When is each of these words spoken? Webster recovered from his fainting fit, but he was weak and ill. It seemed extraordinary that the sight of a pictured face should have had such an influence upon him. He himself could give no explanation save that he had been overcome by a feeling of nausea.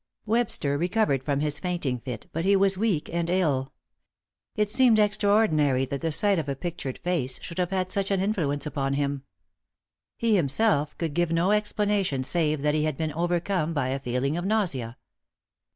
Webster 0.25 0.79
recovered 0.79 1.23
from 1.23 1.41
his 1.41 1.59
fainting 1.59 1.99
fit, 1.99 2.25
but 2.33 2.43
he 2.43 2.55
was 2.55 2.75
weak 2.75 3.07
and 3.13 3.29
ill. 3.29 3.71
It 4.55 4.67
seemed 4.67 4.97
extraordinary 4.97 5.85
that 5.85 6.01
the 6.01 6.11
sight 6.11 6.39
of 6.39 6.49
a 6.49 6.55
pictured 6.55 6.97
face 6.97 7.37
should 7.43 7.59
have 7.59 7.69
had 7.69 7.91
such 7.91 8.09
an 8.09 8.19
influence 8.19 8.65
upon 8.65 8.93
him. 8.95 9.21
He 10.17 10.35
himself 10.35 10.97
could 10.97 11.13
give 11.13 11.31
no 11.31 11.51
explanation 11.51 12.23
save 12.23 12.63
that 12.63 12.73
he 12.73 12.85
had 12.85 12.97
been 12.97 13.13
overcome 13.13 13.75
by 13.75 13.89
a 13.89 13.99
feeling 13.99 14.37
of 14.37 14.43
nausea. 14.43 14.97